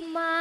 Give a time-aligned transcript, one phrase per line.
[0.00, 0.31] much.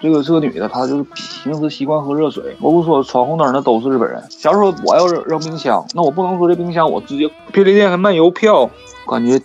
[0.00, 1.04] 这个是个女的，她就是
[1.42, 2.56] 平时习惯喝热水。
[2.60, 4.22] 我不说闯红灯的都是日本人。
[4.40, 8.70] 假如说我要扔扔冰箱，那我不能说这冰箱我直接便利店还卖邮票，
[9.10, 9.40] 感觉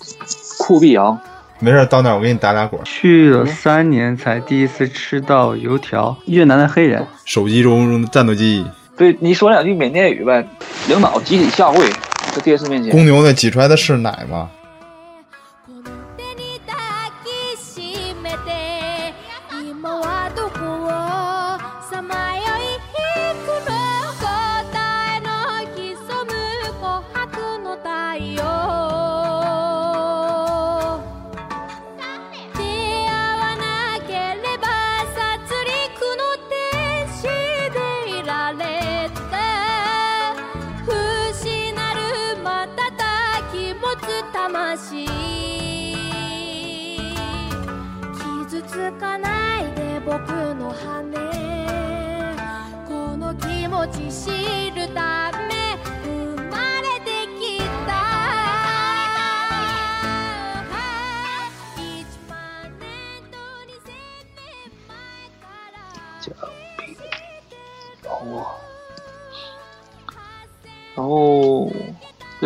[0.59, 1.19] 酷毙啊！
[1.59, 2.79] 没事，到那儿我给你打打滚。
[2.83, 7.07] 去了三年才第一次吃到油条，越南的黑人。
[7.25, 8.65] 手机中战斗机，
[8.97, 10.45] 对你说两句缅甸语呗，
[10.87, 11.89] 领导集体下跪，
[12.33, 12.91] 在电视面前。
[12.91, 14.49] 公牛那挤出来的是奶吗？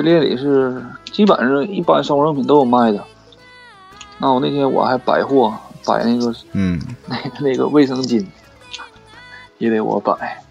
[0.08, 3.04] 店里是基本上一般生活用品都有卖的。
[4.18, 5.54] 那我那天我还摆货，
[5.86, 8.26] 摆那个嗯，那 个那个卫生巾，
[9.58, 10.44] 也得我摆，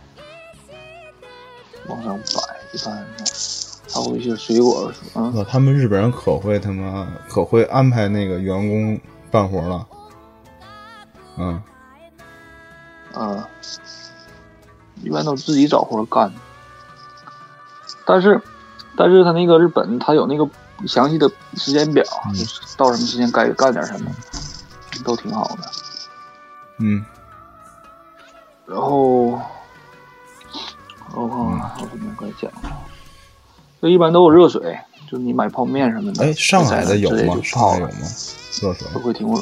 [1.89, 3.07] 往上摆，一般
[3.93, 9.01] 还有一些水果，嗯，我他们日本人可会他妈可会安排那个员工
[9.33, 9.87] 干活了。
[11.39, 11.61] 嗯，
[13.15, 13.49] 啊，
[15.03, 16.33] 一般都自己找活干。
[18.07, 18.41] 但是，
[18.97, 20.49] 但是他那个日本，他有那个
[20.87, 24.11] 详细的时间表，嗯就是到什么时间该干点什么，
[25.05, 25.71] 都挺好的。
[26.79, 27.05] 嗯，
[28.67, 29.41] 然后，
[31.13, 32.69] 我看看还有什么该讲的。
[33.81, 34.79] 就一般都有热水，
[35.11, 36.25] 就你买泡面什么的。
[36.25, 37.35] 哎，上海的有吗？
[37.37, 37.93] 就泡了上海有吗？
[38.63, 39.41] 热水都会挺热。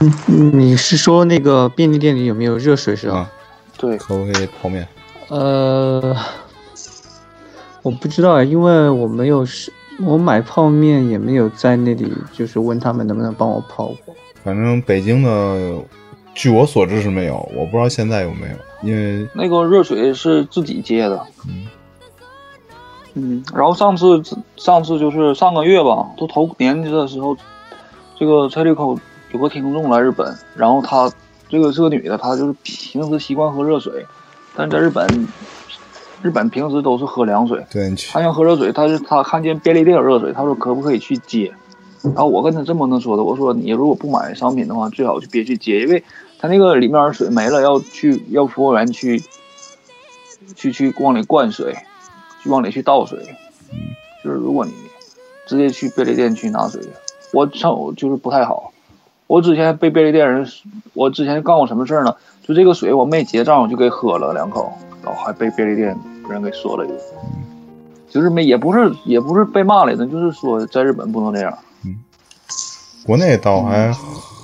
[0.00, 3.18] 嗯，你是说那个便利店里有没有热水是吧？
[3.18, 3.30] 啊？
[3.76, 4.86] 对，可不可以泡面？
[5.28, 6.16] 呃，
[7.82, 14.14] 我不知道啊，因为我没有是，我买泡面也没有在那里，就是问他们能不能帮我泡过。
[14.42, 15.82] 反正北京的，
[16.34, 21.26] 据我所知是没有，我不知道现在有没有，因为那个热水是自己接的。
[21.48, 21.66] 嗯
[23.14, 24.22] 嗯，然后上次
[24.56, 27.36] 上次就是上个月吧，都头年的时候，
[28.16, 28.96] 这个蔡立口
[29.32, 31.10] 有个听众来日本，然后她
[31.48, 34.06] 这个是个女的，她就是平时习惯喝热水，
[34.54, 35.04] 但是在日本，
[36.22, 37.64] 日本平时都是喝凉水。
[37.70, 41.52] 对你去她想喝热水，他是他看见便利店有热水，他说可不可以去接？
[42.02, 46.02] 然后我跟他这么跟说的，我说你如果不买商品的话，最好就别去接，因为
[46.38, 49.22] 他那个里面水没了，要去 要服务员去
[50.56, 51.74] 去去往里灌水，
[52.42, 53.18] 去往里去倒水。
[54.24, 54.72] 就是如果你
[55.46, 56.80] 直接去便利店去拿水，
[57.32, 58.72] 我上就是不太好。
[59.26, 60.46] 我之前被便利店人，
[60.92, 62.16] 我之前干过什么事儿呢？
[62.42, 64.72] 就这个水我没结账，我就给喝了两口，
[65.04, 65.96] 然后还被便利店
[66.30, 66.98] 人给说了一顿。
[68.08, 71.56] 就是没也不是也不是被骂来的，就是说在日本不能这样。
[71.84, 71.94] 嗯
[73.04, 73.92] 国内倒还、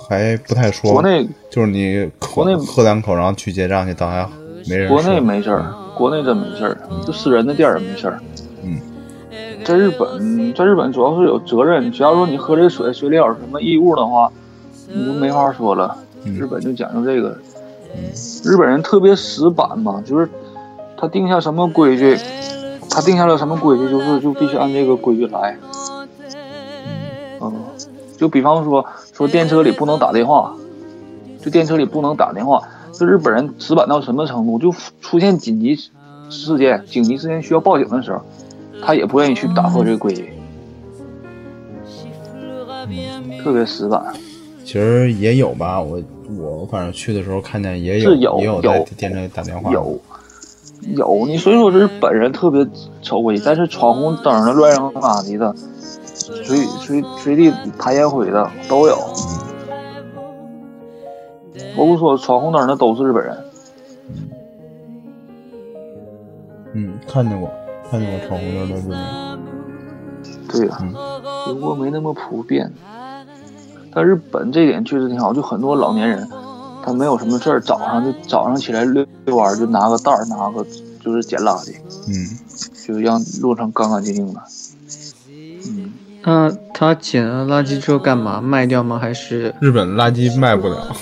[0.09, 4.27] 还不太说，国内就是你国内喝喝两口，然后去结账去，倒还
[4.69, 8.19] 没人国内没事儿，国内真没事儿，就私人的店儿也没事儿。
[8.63, 8.81] 嗯，
[9.65, 14.33] 在日本，在日本主要是有责任，只要说你喝这水水里有什么异物的话，
[14.89, 15.97] 你就没法说了。
[16.25, 17.37] 嗯日本就讲究这个，
[18.43, 20.29] 日本人特别死板嘛，就是
[20.97, 22.19] 他定下什么规矩，
[22.91, 25.57] 他定下了什么规矩，就是就必须按这个规矩来。
[27.41, 27.53] 嗯，
[28.17, 30.55] 就比方说说电车里不能打电话，
[31.43, 32.63] 就电车里不能打电话。
[32.93, 34.59] 这日本人死板到什么程度？
[34.59, 35.77] 就出现紧急
[36.31, 38.23] 事件、紧急事件需要报警的时候，
[38.83, 40.33] 他也不愿意去打破这个规矩，
[43.45, 44.03] 特别死板。
[44.65, 46.03] 其实也有吧，我
[46.39, 50.01] 我反正去的时候看见也有有也有在电车里打电话，有
[50.95, 52.67] 有，你所以说是本人特别
[53.03, 55.55] 抽规矩，但是闯红灯的、乱扔垃圾的、
[56.45, 58.97] 随随随地弹烟灰的都有。
[61.77, 63.37] 我不说闯红灯的都是日本人，
[66.75, 67.51] 嗯，看见过
[67.91, 69.39] 看见过闯红灯的日本人，
[70.49, 70.79] 对呀、
[71.47, 72.73] 只不过没那么普遍。
[73.93, 76.29] 但日本这点确实挺好，就很多老年人，
[76.87, 80.65] 他没有什么事儿，早上就早上起来遛遛弯儿，就拿个袋儿，拿个
[81.05, 81.75] 就是捡垃圾，
[82.07, 82.39] 嗯，
[82.87, 84.41] 就让路上干干净净的。
[85.69, 85.93] 嗯，
[86.23, 88.41] 那他捡了垃圾之后干嘛？
[88.41, 89.01] 卖掉吗？
[89.01, 90.97] 还是日本垃圾卖不了，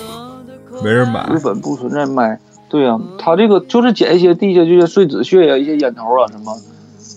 [0.82, 2.40] 没人买日，本不存在卖。
[2.70, 6.56] 对呀、他这个就是捡一些地下这些碎纸屑呀、一些烟头啊什么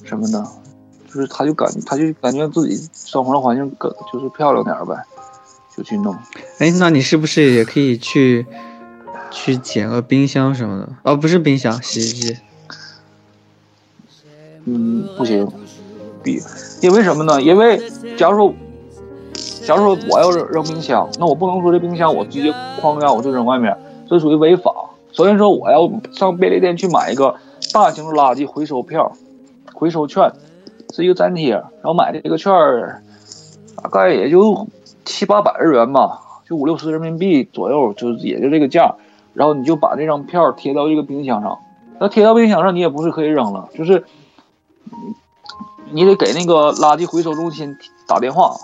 [0.04, 0.46] 什么的，
[1.08, 4.94] 就是他就感他就感觉自己生活的环境更就是漂亮点儿呗，
[5.78, 6.18] 就去弄。
[6.58, 8.46] 哎，那你是不是也可以去
[9.30, 10.90] 去捡个冰箱什么的？
[11.04, 12.38] 哦，不是冰箱，洗衣机。
[14.66, 15.48] 嗯，不行，
[16.24, 16.42] 比
[16.82, 17.40] 因为什么呢？
[17.40, 17.80] 因为
[18.18, 18.54] 假如说，
[19.66, 22.52] 假如说我要扔扔冰箱，那我不能说这冰箱我直接
[22.82, 23.78] 哐当我就扔外面，
[24.10, 24.74] 这属于违法。
[25.12, 27.36] 所以说我要上便利店去买一个
[27.72, 29.16] 大型垃圾回收票、
[29.74, 30.32] 回收券，
[30.94, 33.02] 是一个粘贴，然后买的这个券儿
[33.82, 34.68] 大概也就
[35.08, 38.94] 七八百日元吧，就五六十人民币左右，就也就这个价。
[39.34, 41.60] 然后你就把这张票贴到这个冰箱上，
[42.00, 44.04] 那贴到冰箱上你也不是可以扔了，就是
[45.92, 47.78] 你得给那个垃圾回收中心
[48.08, 48.56] 打电话，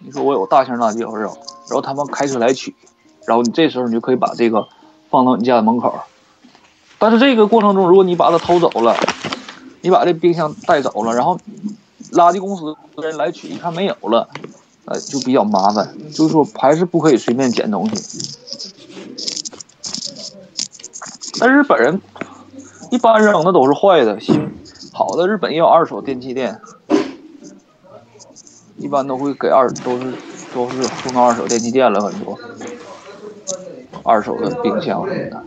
[0.00, 1.32] 你说我有大型垃圾要扔，
[1.68, 2.74] 然后他们开车来取，
[3.24, 4.66] 然后你这时候你就可以把这个
[5.08, 5.94] 放到你家的门口。
[6.98, 8.96] 但是这个过程中，如果你把它偷走了，
[9.82, 11.38] 你把这冰箱带走了，然后
[12.12, 14.28] 垃圾公司的人来取，一看没有了，
[14.86, 15.88] 呃，就比较麻烦。
[16.12, 18.36] 就是说，还是不可以随便捡东西。
[21.38, 22.00] 但日本人
[22.90, 24.48] 一般扔的都是坏的，新
[24.92, 26.58] 好的日本也有二手电器店，
[28.78, 30.14] 一般都会给二都是
[30.54, 32.38] 都是送到二手电器店了很多，
[34.02, 35.42] 二手的冰箱什么的。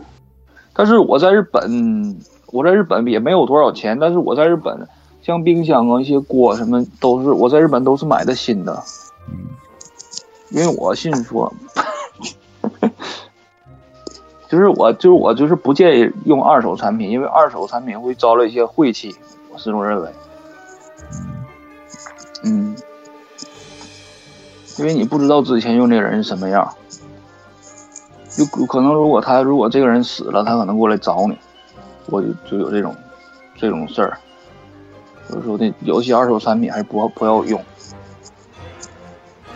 [0.72, 2.16] 但是我在日本，
[2.46, 4.86] 我在日本也没有多少钱，但是我在日本
[5.22, 8.80] 像冰箱啊一些锅什么都是我在日本都是买的新的，
[10.50, 11.52] 因为我信说。
[14.48, 19.14] 就是我，就是我，就是不建议用二手产品，因为二手产品会招来一些晦气，
[19.52, 20.12] 我始终认为。
[22.42, 22.74] 嗯，
[24.76, 26.68] 因为你不知道之前用这个人是什么样，
[28.36, 31.38] 就可能如果他如果这个人死了，他可能过来找你，
[32.06, 32.96] 我就就有这种
[33.54, 34.18] 这种事儿。
[35.28, 37.64] 所以说呢，有些二手产品还是不要不要用，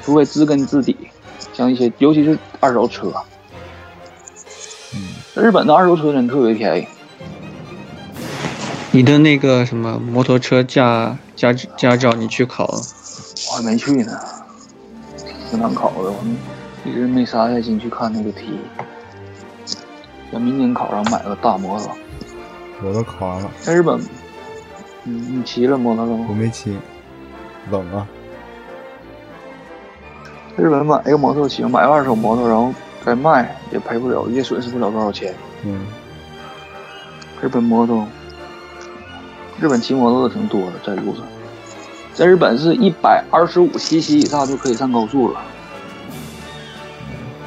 [0.04, 0.96] 除非知根知底，
[1.52, 3.12] 像一些尤其是二手车。
[4.92, 5.00] 嗯
[5.34, 6.86] 日本的二手车真特别便宜，
[8.92, 12.80] 你的那个什么摩托车驾驾驾照你去考了？
[13.50, 14.16] 我还没去呢，
[15.50, 16.36] 挺难考的，我们
[16.84, 18.60] 一直没啥耐心去看那个题。
[20.32, 21.90] 在明年考上买个大摩托。
[22.82, 24.00] 我都考完了，在日本，
[25.02, 26.34] 你，你骑了摩托了吗我？
[26.34, 26.76] 没骑，
[27.70, 28.06] 冷啊，
[30.56, 32.72] 日本买一个摩托行，买个二手摩托，然后
[33.04, 35.34] 再卖也赔不了，也损失不了多少钱。
[35.64, 35.86] 嗯，
[37.42, 38.06] 日本摩托，
[39.60, 41.24] 日本骑摩托的挺多的，在路上，
[42.12, 45.40] 在日本是一百二十五 cc 以上就可以上高速了。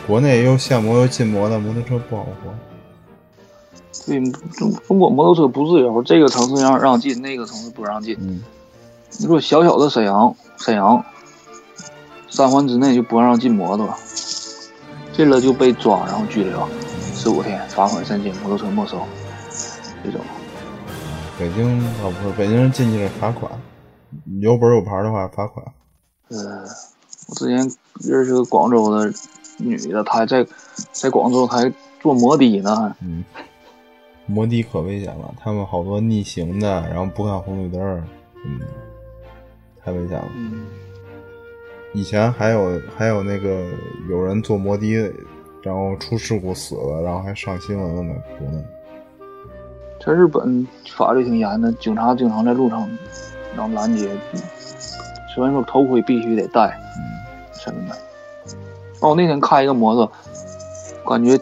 [0.06, 2.54] 国内又限摩又禁摩的，摩托车不好活。
[4.06, 4.20] 对，
[4.52, 8.18] 中中国摩托车不自由，这个城市让让进，那个城市不让进。
[8.22, 8.42] 嗯，
[9.18, 11.04] 你说小小的沈阳，沈阳
[12.38, 13.91] 三环之内就不让进摩托，
[15.12, 16.67] 进了就被抓，然后拘留
[17.15, 19.01] 十五天，罚款三千，摩托车没收。
[20.03, 20.22] 这种
[21.39, 23.51] 北京啊不是，北京人进去是罚款，
[24.39, 25.65] 有本有牌的话罚款。
[26.27, 26.63] 呃，
[27.27, 27.58] 我之前
[28.01, 29.12] 认识个广州的
[29.58, 30.46] 女的，她还在
[30.91, 32.96] 在广州，她还做摩的呢。
[33.01, 33.25] 嗯，
[34.27, 38.03] 摩的可危险了，他们好多逆行的，然后不看红绿灯儿，
[38.46, 38.60] 嗯，
[39.84, 40.27] 太危险了。
[40.36, 40.67] 嗯，
[41.98, 43.66] 以前还有还有那个
[44.08, 45.12] 有人坐摩的，
[45.63, 48.63] 然后出事故死了，然后还上新闻了呢，国内。
[50.06, 52.88] 在日本法律挺严的，警察经常在路上
[53.56, 54.08] 然后拦截，
[55.34, 56.80] 虽然说头盔必须得戴，
[57.54, 57.96] 什么的。
[59.00, 60.12] 哦，我那天开一个摩托，
[61.04, 61.36] 感觉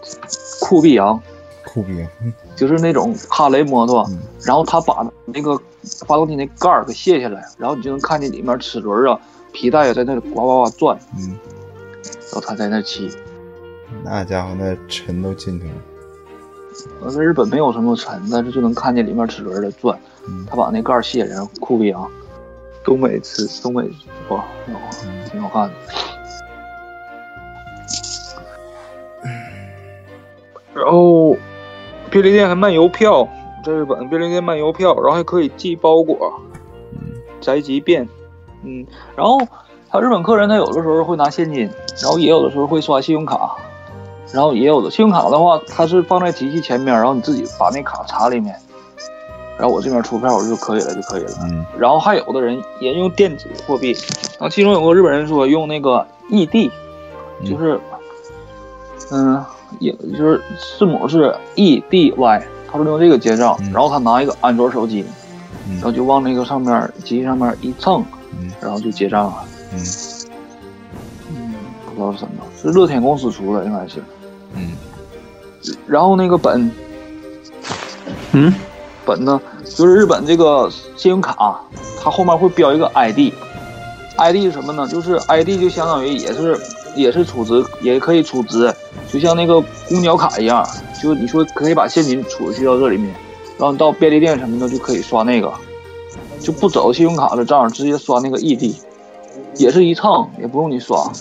[0.62, 1.21] 酷毙羊，
[1.65, 2.07] 酷毙！
[2.55, 5.59] 就是那种哈雷摩托，嗯然后他把那个
[6.07, 9.19] 发动机那盖儿给卸下来，然后你就能看见里面齿轮啊、
[9.55, 11.39] 皮带也在那里呱呱呱转，嗯，
[12.03, 13.09] 然后他在那骑，
[14.03, 15.74] 那家伙那尘都进去了。
[17.01, 19.97] 呃，在日本没有什么尘，但是就能看见里面齿轮在转。
[20.27, 22.05] 嗯他把那盖儿卸下，酷毙啊！
[22.83, 23.89] 东北吃东北
[24.27, 24.43] 哇，
[25.31, 25.74] 挺好看的。
[30.74, 31.38] 然后
[32.09, 33.27] 便利店还卖邮票，
[33.63, 36.33] 在日本便利店卖邮票，然后还可以寄包裹，
[37.39, 38.07] 宅急便，
[38.63, 38.85] 嗯，
[39.15, 39.39] 然后
[39.89, 41.69] 他日本客人他有的时候会拿现金，
[42.01, 43.55] 然后也有的时候会刷信用卡，
[44.31, 48.55] 然后也有的信用卡的话，他是放在机器前面，然后你自己把那卡插里面，
[49.57, 51.31] 然后我这边出票就可以了就可以了。
[51.43, 56.71] 嗯然后还有的人也用电子货币，然后其中有个日本人说用那个 ED，
[57.41, 57.79] 嗯就是，
[59.12, 59.43] 嗯，
[59.79, 60.41] 也就是
[60.77, 65.05] 字母是 E D Y，他说用这个结账，嗯然后他拿一个安卓手机，
[65.67, 68.03] 嗯然后就往那个上面机器上面一蹭，
[68.39, 69.45] 嗯然后就结账了。
[69.73, 69.79] 嗯
[71.29, 71.53] 嗯，
[71.85, 74.03] 不知道是什么，是乐天公司出的应该是。
[74.55, 74.71] 嗯
[75.87, 76.69] 然后那个本
[78.33, 78.53] 嗯，
[79.05, 81.59] 本呢，就是日本这个信用卡，
[82.01, 83.33] 它后面会标一个 ID。
[84.17, 84.87] ID 是什么呢？
[84.87, 86.57] 就是 ID 就相当于也是
[86.95, 88.73] 也是储值，也可以储值，
[89.11, 90.65] 就像那个公交卡一样，
[91.01, 93.13] 就你说可以把现金储蓄到这里面，
[93.57, 95.51] 然后你到便利店什么的就可以刷那个，
[96.39, 98.75] 就不走信用卡的账，直接刷那个 ED，
[99.55, 101.11] 也是一蹭，也不用你刷，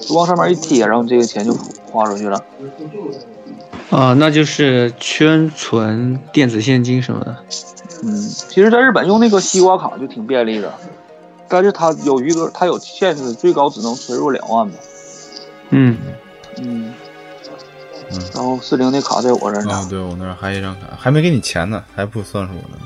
[0.00, 1.54] 就往上面一贴，然后这个钱就
[1.90, 2.44] 花出去了。
[3.90, 7.36] 啊，那就是圈存电子现金什么的。
[8.02, 10.72] 嗯，其实在日本用那个西瓜卡就挺便利的，
[11.48, 14.76] 但是它有余额它有限制，最高只能存入两万吧。
[15.70, 15.96] 嗯，
[16.60, 16.92] 嗯，
[18.10, 22.82] 嗯然后四零那卡在我这儿呢，啊，对我那儿还有一张卡，还没给你钱呢，还不算是我的呢。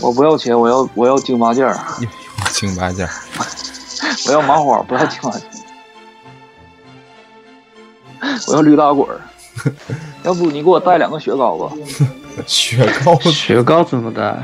[0.00, 2.10] 我不要钱，我要我要京八件儿，又有
[2.50, 3.12] 清八件儿，
[4.26, 5.42] 我要麻花，不要京八件
[8.20, 9.20] 儿， 我要驴打滚儿。
[10.24, 11.72] 要不你给我带两个雪糕吧？
[12.46, 14.34] 雪糕，雪糕怎么带？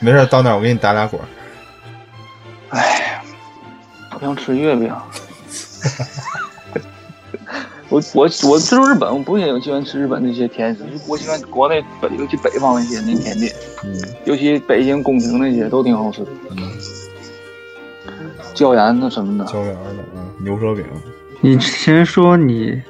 [0.00, 1.24] 没事，到那儿我给你打俩滚儿。
[2.70, 3.22] 哎，
[4.14, 4.92] 我想吃月饼。
[7.90, 13.52] 我我我就是日本，我不也喜欢吃日本那些甜食，我喜欢国内北，尤其北方那些那甜点，
[13.84, 13.92] 嗯
[14.24, 16.56] 尤其北京宫廷那些都挺好吃，嗯，
[18.54, 19.44] 椒盐那什么的。
[19.44, 20.84] 椒盐的，嗯，牛舌饼，
[21.40, 22.80] 你之前说你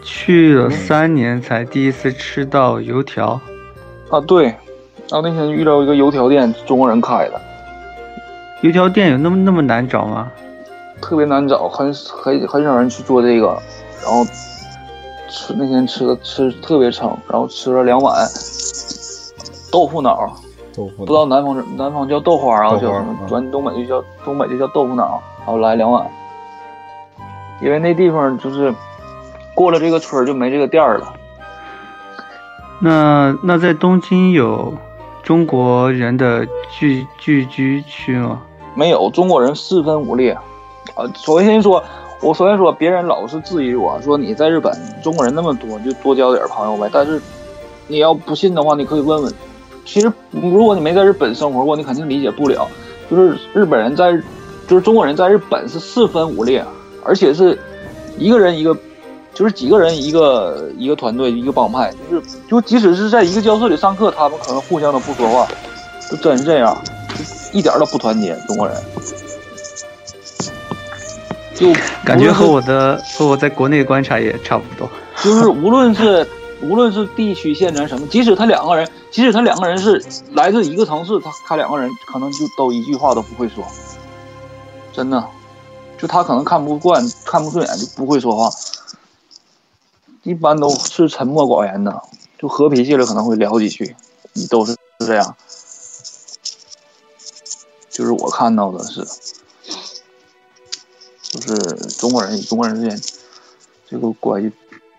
[0.00, 3.40] 去了三年才第一次吃到油条，
[4.10, 4.44] 啊，对，
[5.08, 7.40] 然后那天遇到一个油条店，中国人开的，
[8.62, 10.30] 油条店有那么那么难找吗？
[11.00, 13.60] 特别难找，很很很少人去做这个，
[14.02, 14.24] 然后
[15.28, 18.14] 吃那天吃的吃特别撑，然后吃了两碗
[19.70, 20.36] 豆腐脑，
[20.74, 23.50] 豆腐，不知道南方是南方叫豆花啊，叫什么？
[23.50, 26.06] 东北就叫东北就叫豆腐脑，然后来两碗，
[27.62, 28.74] 因为那地方就是
[29.54, 31.12] 过了这个村儿就没这个店儿了。
[32.80, 34.74] 那那在东京有
[35.22, 38.40] 中国人的聚聚居区吗？
[38.74, 40.32] 没有中国人四分五裂，
[40.94, 41.82] 啊，首先说，
[42.20, 44.72] 我首先说，别人老是质疑我说你在日本
[45.02, 46.88] 中国人那么多，你就多交点朋友呗。
[46.92, 47.20] 但是
[47.86, 49.32] 你要不信的话，你可以问问。
[49.86, 52.68] 其实如果你没在日本生活过，你肯定理解不了，
[53.10, 54.12] 就是日本人在，
[54.68, 56.64] 就是中国人在日本是四分五裂，
[57.02, 57.58] 而且是
[58.18, 58.76] 一个人一个，
[59.32, 65.48] 就是几个人一个一个团队一个帮派，就是就即使是在一个教室里上课，他们可能互相都不说话，
[66.10, 66.76] 就真是这样。
[67.52, 68.76] 一点都不团结，中国人。
[71.60, 71.70] 就
[72.04, 74.88] 感觉和我的 和我在国内观察也差不多。
[75.22, 76.26] 就是 无论是
[76.62, 80.02] 无论是地区、县城什么，即使他两个人，即使他两个人是
[80.32, 83.64] 来自一个城市，他他两个人可能就都一句话都不会说，
[84.92, 85.22] 真的，
[85.98, 88.50] 就他可能看不惯、看不顺眼就不会说话，
[90.22, 92.02] 一般都是沉默寡言的，
[92.38, 93.94] 就和脾气了可能会聊几句，
[94.34, 95.34] 你都是这样。
[97.90, 99.06] 就是我看到的是，
[101.30, 101.54] 就是
[101.98, 103.00] 中国人与中国人之间
[103.88, 104.50] 这个关系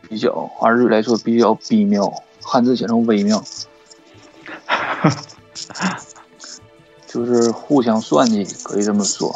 [0.07, 2.11] 比较，按日语来说比较微妙，
[2.41, 3.43] 汉字写成微妙，
[7.05, 9.29] 就是互相算计，可以这么说，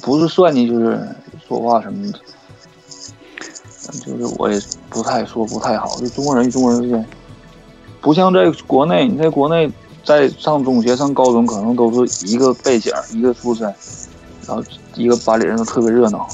[0.00, 1.08] 不是算计就是
[1.48, 2.20] 说话什么的，
[4.04, 7.04] 就是我也不太说不太好，就中国人与中国人之间，
[8.00, 9.70] 不像在国内，你在国内。
[10.04, 13.72] 在上中学、上高中，可能都是一个背景、一个出身，
[14.46, 14.62] 然后
[14.94, 16.28] 一个班里人都特别热闹。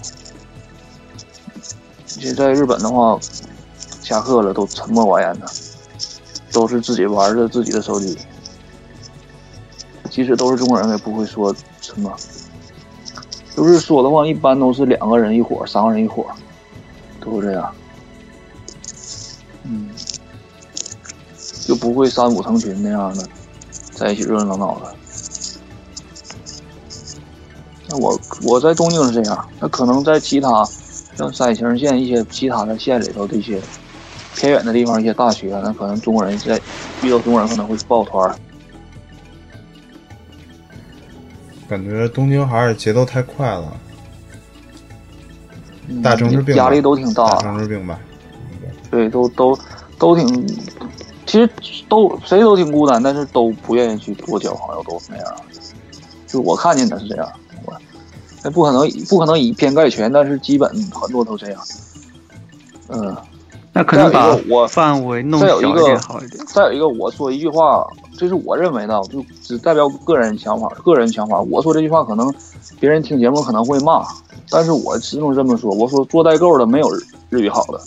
[2.06, 3.18] 其实在日本的话，
[4.02, 5.46] 下课了都沉默寡言的，
[6.50, 8.18] 都是自己玩着自己的手机。
[10.10, 12.16] 即使都是中国人，也不会说什么。
[13.54, 16.26] 就是说的话，一般都是两个人一伙，三个人一伙，
[17.20, 17.74] 都是这样。
[19.64, 19.90] 嗯，
[21.66, 23.28] 就不会三五成群那样的，
[23.92, 24.94] 在一起热热闹闹的。
[27.88, 30.64] 那我我在东京是这样，那可能在其他
[31.16, 33.60] 像山形县一些其他的县里头的一些
[34.36, 36.60] 偏远的地方一些大学，那可能中国人在
[37.02, 38.36] 遇到中国人可能会抱团儿。
[41.68, 43.76] 感觉东京还是节奏太快了，
[45.88, 47.98] 嗯大城市病压力都挺大大城市病吧。
[48.90, 49.58] 对，都都
[49.98, 50.46] 都挺，
[51.26, 51.50] 其实
[51.88, 55.34] 都谁都挺孤单，但是都不愿意去多交朋友，都是那样。
[56.26, 57.30] 就我看见的是这样，
[58.50, 61.60] 不可能不可能以偏概全，但是基本很多都这样。
[62.88, 63.16] 嗯，
[63.72, 66.44] 那可能把我范围弄小点好一点。
[66.46, 67.86] 再有一个，我说一句话，
[68.16, 71.40] 这是我认为的，就只代表个人想法，个人想法。
[71.42, 72.32] 我说这句话可能
[72.80, 74.06] 别人听节目可能会骂，
[74.50, 75.70] 但是我始终这么说。
[75.70, 77.80] 我说做代购的没有日日语好的，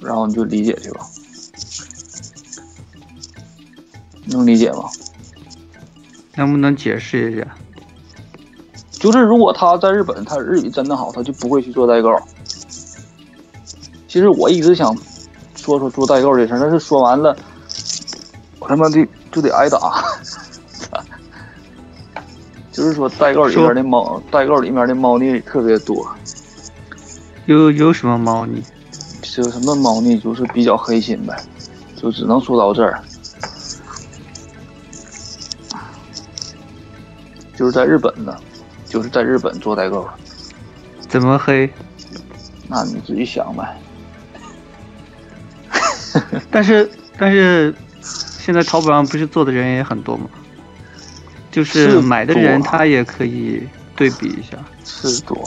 [0.00, 1.06] 然后你就理解去吧，
[4.26, 4.84] 能理解吗？
[6.34, 7.46] 能不能解释一下？
[9.02, 12.16] 就是如果他在日本，他日语真的好，他就不会去做代购。
[14.06, 14.96] 其实我一直想
[15.56, 17.36] 说说做代购这事儿，但是说完了，
[18.60, 20.04] 我他妈的就得挨打。
[22.70, 26.08] 就是说代购里面的猫，代购里面的猫腻特别多。
[27.46, 28.62] 有有什么猫腻？
[29.20, 31.36] 这个什么猫腻，就是比较黑心呗，
[32.00, 33.02] 就只能说到这儿。
[37.56, 38.34] 就是在日本呢，
[38.92, 40.06] 就是在日本做代购，
[41.08, 41.72] 怎么黑？
[42.68, 43.74] 那你自己想呗。
[46.52, 50.28] 但是但是，现在淘宝上不是做的人也很多吗？
[51.50, 54.58] 就是是买的人他也可以对比一下。
[54.84, 55.42] 是多，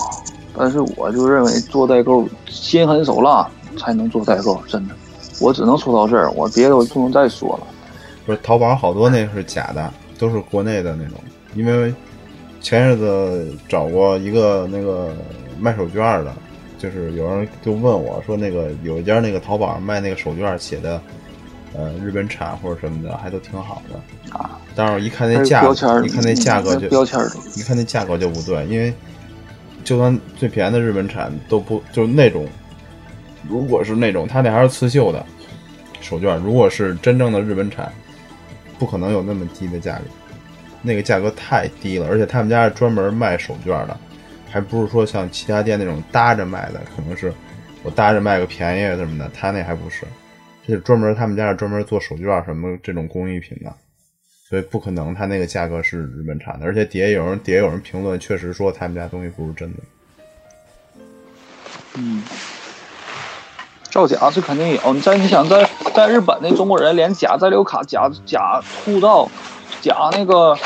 [0.58, 3.48] 但是我就认为做代购心狠手辣
[3.78, 4.96] 才能做代购，真的。
[5.40, 7.68] 我只能说到这儿，我别的我不能再说了。
[8.26, 11.20] 不是淘宝上好多那是假的，都是国内的那种。
[11.54, 11.94] 因为
[12.66, 15.14] 前日子找过一个那个
[15.60, 16.34] 卖手绢的，
[16.80, 21.00] 就是有人就问我说，那个有一家那个淘宝上卖那个手绢写的，
[21.78, 24.60] 呃，日本产或者什么的，还都挺好的啊。
[24.76, 28.92] 但是我一看那价标签儿，一看那价格嗯就标签儿一看那价格就不对，因为
[29.84, 32.48] 就算最便宜的日本产都不就是那种，
[33.48, 35.24] 如果是那种，它那还是刺绣的
[36.02, 37.94] 手绢，如果是真正的日本产，
[38.80, 40.06] 不可能有那么低的价格，
[40.86, 43.98] 那个价格太低了，而且他们家是专门卖手绢的，
[44.50, 47.34] 还不是说像其他店那种搭着卖的，可能是
[47.84, 50.06] 我搭着卖个便宜什么的，他那还不是，
[50.66, 53.74] 这是专门他们家是专门做手绢什么这种工艺品的。
[54.48, 59.80] 所以不可能，他那个价格是日本产的，而且底下有人底下有人评论，确实说他们家东西不是真的。
[61.96, 62.22] 嗯，
[63.90, 64.94] 造假是肯定有。
[64.94, 69.28] 你在你想在在日本的中国人连假在留卡、假假护照、
[69.86, 70.58] 假那个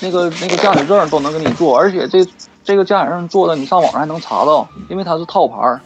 [0.00, 2.26] 那个那个驾驶证都能给你做，而且这
[2.64, 5.78] 这个驾驶证做的你上网上还能查到，因为它是套牌儿，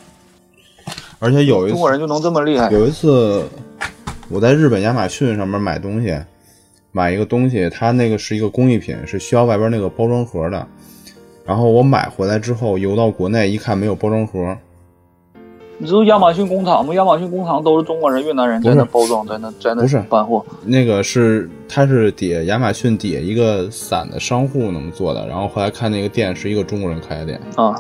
[1.19, 2.71] 而且有一次中国人就能这么厉害。
[2.71, 3.45] 有一次
[4.29, 6.17] 我在日本亚马逊上面买东西，
[6.93, 10.65] 买一个东西，它那个是一个工艺品，是需要外边那个包装盒的。
[11.45, 14.57] 然后我买回来之后邮到国内一看没有包装盒，
[15.83, 16.95] 你知道亚马逊工厂吗？
[16.95, 20.45] 亚马逊工厂都是中国人、越南人在那包装，在那在那搬货。
[20.65, 25.27] 那个是它是底下亚马逊底下一个散的商户那么做的。
[25.27, 27.75] 然后后来看那个店是一个中国人开的店，啊，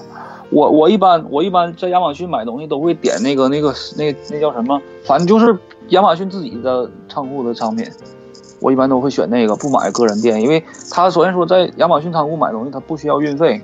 [0.51, 5.57] 我我一般我一般在亚马逊买东西都会点那个那个那那叫什么，反正就是
[5.91, 7.87] 亚马逊自己的仓库的商品，
[8.61, 10.61] 我一般都会选那个，不买个人店，因为
[10.91, 13.63] 他首先说在亚马逊仓库买东西，他不需要运费。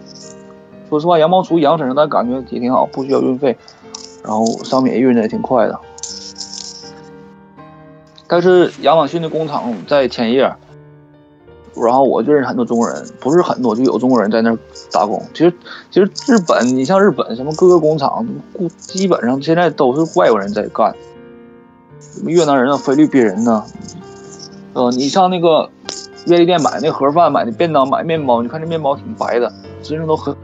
[0.88, 3.55] 说实话，羊毛出羊身上，但感觉也挺好，不需要运费，
[4.22, 5.78] 然后商品也运的也挺快的。
[8.26, 10.42] 但是亚马逊的工厂在千叶，
[11.74, 14.59] 然后我就认识很多中国人，不是很多，就有中国人在那儿
[14.92, 15.22] 打工。
[15.33, 15.54] 其实，
[15.90, 18.26] 其实日本，你像日本什么各个工厂，
[18.76, 20.94] 基本上现在都是外国人在干，
[22.00, 23.64] 什么越南人啊、菲律宾人呐、
[24.74, 25.70] 呃，你上那个
[26.26, 29.48] 便利店买那盒饭、买那便当、买面包，你看这面包挺白的，
[29.83, 30.37] 实际上都很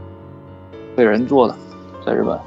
[0.95, 1.55] 被人做的，
[2.03, 2.39] 在日本。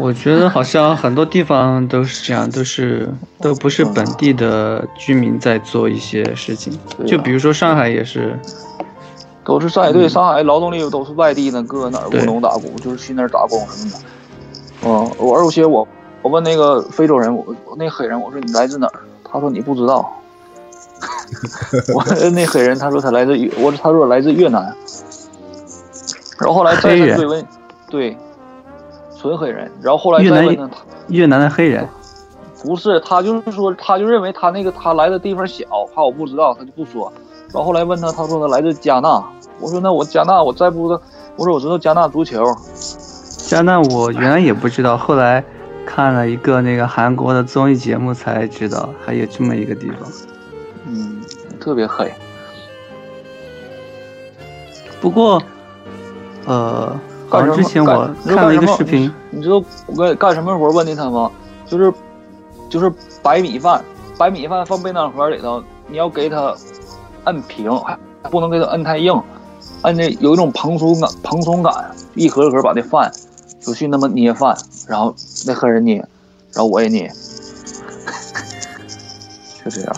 [0.00, 3.08] 我觉得好像很多地方都是这样，都是
[3.40, 6.78] 都不是本地的居民在做一些事情。
[7.06, 8.38] 就比如说上海也是，
[9.44, 13.98] 都是上海对上海劳动力都是外地的，各个哪儿务农打工，就是去那儿打工什么的。
[14.82, 15.86] 嗯，我而且我
[16.22, 19.00] 我问那个非洲人，我我那黑人我说你来自哪儿？
[19.22, 20.16] 他说你不知道。
[21.94, 24.74] 我那黑人他说他来自越，我他说来自越南。
[26.38, 27.46] 然后后来再追问，
[27.88, 28.16] 对，
[29.20, 29.70] 纯黑人。
[29.82, 30.70] 然后后来越南
[31.08, 31.86] 越南的黑人，
[32.62, 37.12] 不是，他就是说，他就认为他那个他来的地方小，怕我不知道，他就不说。
[37.52, 39.22] 然后后来问他，他说他来自加纳。
[39.58, 41.02] 我说那我加纳我再不知道，
[41.36, 42.44] 我说我知道加纳足球。
[43.36, 45.44] 加纳我原来也不知道，后来
[45.84, 49.98] 看了一个那个韩国的综艺节目才知道还有这么一个地方。
[50.86, 51.20] 嗯，
[51.60, 52.10] 特别黑。
[55.00, 55.42] 不过，
[56.46, 57.00] 呃，好
[57.30, 57.56] 干什么？
[57.56, 60.70] 之前我看了一个视频，你知道我干干什么活？
[60.70, 61.30] 问的他吗？
[61.66, 61.92] 就是
[62.68, 63.82] 就是白米饭，
[64.18, 66.54] 白米饭放便当盒里头，你要给它
[67.24, 67.96] 摁平，还
[68.30, 69.20] 不能给它摁太硬，
[69.82, 71.72] 摁的有一种蓬松感，蓬松感，
[72.14, 73.12] 一盒一盒把那饭
[73.60, 74.56] 就去那么捏饭，
[74.88, 75.14] 然后
[75.46, 75.96] 那客人捏，
[76.52, 77.12] 然后我也捏，
[79.64, 79.96] 就这样。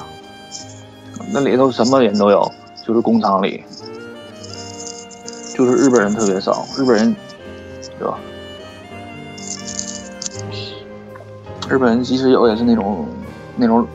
[1.32, 2.50] 那里头什么人都有，
[2.86, 3.64] 就是工厂里，
[5.64, 7.14] 就是日本人特别少，日本人，
[7.96, 8.18] 对吧？
[11.70, 13.06] 日本人即使有也是那种
[13.56, 13.86] 那种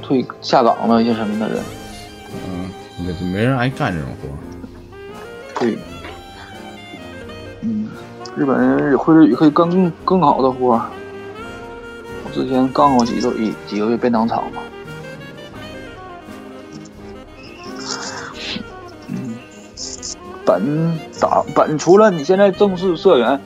[0.00, 1.62] 退下岗了一些什么的人，
[2.48, 2.70] 嗯，
[3.04, 4.32] 没没人爱干这种活儿。
[5.60, 5.78] 对，
[7.60, 7.90] 嗯，
[8.34, 10.86] 日本人会日语可以干更更好的活儿。
[12.24, 14.62] 我之前干过几个一几个月便当厂嘛，
[20.44, 23.40] 本打本除了你现在正式社员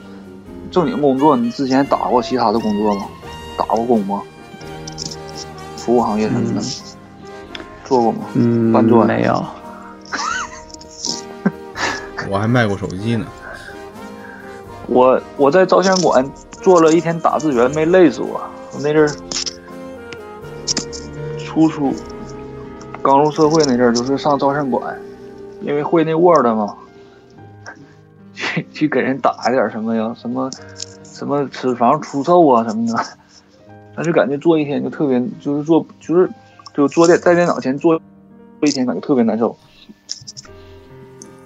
[0.71, 3.07] 正经工作，你之前打过其他的工作吗？
[3.57, 4.23] 打过工吗？
[5.77, 6.67] 服务行业什么的，
[7.85, 8.19] 做过吗？
[8.35, 9.45] 嗯，搬砖没有。
[12.29, 13.25] 我还卖过手机呢。
[14.89, 16.29] 我我在照相馆
[16.61, 18.41] 做了一天打字员，没累死我。
[18.73, 19.11] 我那阵儿
[21.39, 21.95] 初出
[23.03, 24.97] 刚入社会那阵儿，就是上照相馆，
[25.61, 26.77] 因为会那 Word 嘛，
[28.57, 30.51] 去 去给人打点什么呀，什么
[31.05, 33.05] 什么脂肪出售啊什么的。
[33.95, 36.29] 但是感觉做一天就特别，就是做就是
[36.75, 38.01] 就坐在在电脑前坐
[38.61, 39.57] 坐一天，感觉特别难受。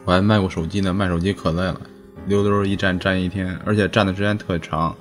[0.05, 1.81] 我还卖过手机呢，卖手机可累了，
[2.27, 4.95] 溜溜一站站一天，而且站的时间特长。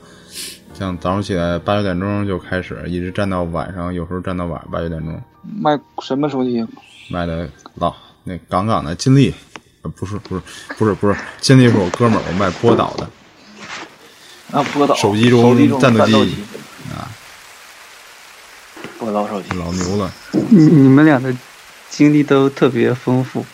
[0.74, 5.20] 像早上起来八九点钟就开始，一直站到晚上，有时候站到晚八九点钟。
[5.60, 6.66] 卖什么手机？
[7.12, 9.34] 卖的老那杠杠的金立，
[9.82, 10.42] 呃不是不是
[10.78, 13.10] 不是不是金立是我哥们儿，我卖波导的。
[14.52, 16.44] 啊，波导手机中战斗机机
[16.92, 17.08] 啊，
[18.98, 19.50] 波导手机。
[19.58, 20.12] 老牛了，
[20.50, 21.34] 你你们俩的
[21.90, 23.46] 经历都特别丰富。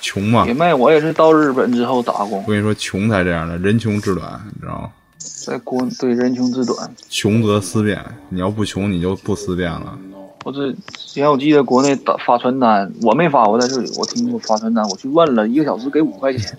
[0.00, 0.54] 穷嘛也。
[0.54, 4.90] 卖，我也是到日本之后打工我，跟你说，穷才这样的，人穷志短，你知道吗？
[5.18, 6.94] 在国对人穷志短。
[7.08, 9.98] 穷则思变，你要不穷，你就不思变了。
[10.44, 10.78] 我这之
[11.14, 16.58] 前我记得国内打发传单，我没发过，在这里我听过发传单，我去问了一个小时给五块钱。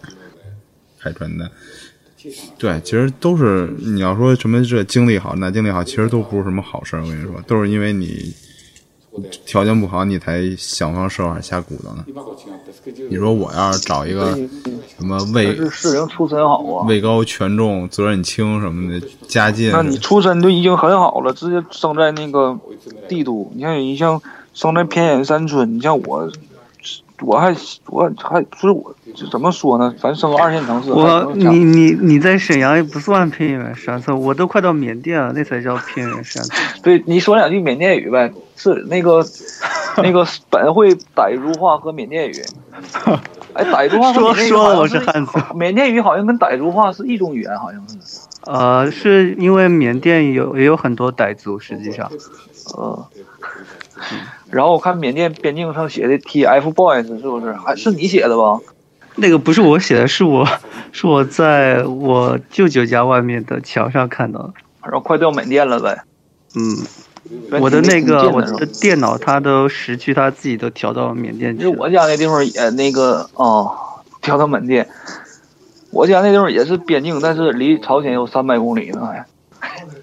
[0.99, 1.49] 开传单。
[2.59, 6.95] 对，其实都是你要说什么这经历好，那经历好，其实都不是什么好事。
[6.97, 8.31] 我跟你说，都是因为你
[9.45, 12.05] 条件不好，你才想方设法下蛊的呢。
[13.09, 14.35] 你说我要是找一个
[14.97, 22.57] 什么位是人出身好啊，位高权重、责任轻什么的，家境那你出身就已经很好了，直接生在那个
[23.09, 23.51] 帝都。
[23.53, 24.21] 你看你像
[24.53, 26.29] 生在偏远山村，你像我，
[27.21, 27.55] 我还
[27.87, 29.93] 我还不是我这怎么说呢？
[30.01, 36.59] 咱生个二线城市，我你你你在沈阳也不算偏远山村，我都快到缅甸了，那才叫偏远山村。
[36.81, 39.23] 对你说两句缅甸语呗，是那个
[39.97, 42.33] 那个本会傣族话和缅甸语。
[43.53, 48.21] 哎，傣族话说说我是是汉族缅甸语好像跟傣族话是一种语言，好像是。
[48.45, 52.09] 呃，是因为缅甸有也有很多傣族，实际上，
[52.75, 53.07] 呃，
[54.51, 57.53] 然后我看缅甸边境上写的 TFBOYS 是不是？
[57.53, 58.59] 还是你写的吧？
[59.15, 60.45] 那个不是我写的，是我
[60.91, 64.53] 是我在我舅舅家外面的墙上看到的。
[64.83, 66.03] 然后快到缅甸了呗。
[66.55, 71.71] 嗯，我的那个我的电脑它都时区它自己都调到缅甸去了。
[71.77, 73.71] 我家那地方也那个哦，
[74.21, 74.87] 调到缅甸。
[75.91, 79.25] 我家那地方也是边境，但是离朝鲜有三百公里呢，还，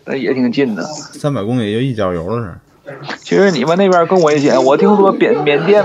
[0.05, 0.83] 但 也挺近的。
[0.85, 2.55] 三百公里就一脚油的事。
[3.21, 4.63] 其实你们那边更危险。
[4.65, 5.85] 我听说缅缅甸，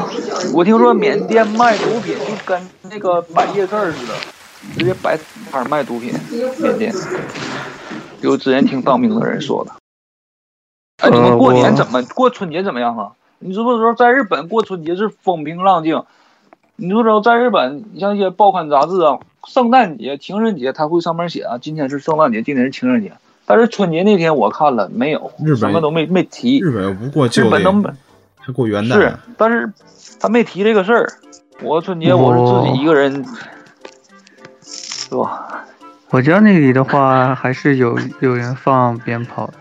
[0.53, 4.13] 我听说缅甸卖毒品就跟那个摆夜市似的，
[4.77, 5.17] 直接摆
[5.51, 6.13] 摊卖毒品。
[6.59, 6.93] 缅甸，
[8.21, 9.71] 有之前听当兵的人说的。
[11.01, 13.11] 哎，你们过年怎么过春节怎么样啊？
[13.39, 16.03] 你知不知道在日本过春节是风平浪静？
[16.75, 23.11] 你知不知道在日本，你像一些报刊杂志啊，圣诞节、情人节，他会上面写啊，今天是圣诞节，今天是情人节。
[23.45, 26.59] 但是春节那天我看了没有，日本什么都没没提。
[26.59, 27.83] 日本又不过旧历日本，能
[28.37, 29.71] 还过元旦是，但是
[30.19, 31.09] 他没提这个事儿。
[31.61, 33.25] 我春节我是自己一个人
[34.63, 35.65] 是吧？
[36.09, 39.53] 我家那里的话，还是有有人放鞭炮的。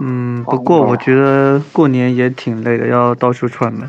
[0.00, 3.88] 嗯，不过我觉得过年也挺累的，要到处串门。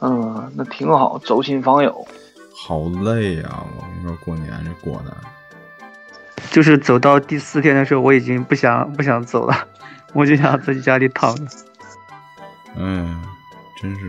[0.00, 2.06] 嗯，那挺好，走亲访友。
[2.54, 5.16] 好累呀、我跟你说，过年这过的，
[6.50, 9.66] 就是走到第四天的时候，我已经不想不想走了，
[10.14, 11.56] 我就想在家里躺着。
[12.76, 13.22] 嗯，
[13.80, 14.06] 真是，